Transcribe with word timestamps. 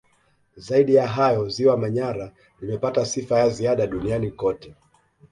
Zaidi 0.55 0.95
ya 0.95 1.07
hayo 1.07 1.49
Ziwa 1.49 1.77
Manyara 1.77 2.31
limepata 2.61 3.05
sifa 3.05 3.39
ya 3.39 3.49
ziada 3.49 3.87
duniani 3.87 4.31
kote 4.31 4.75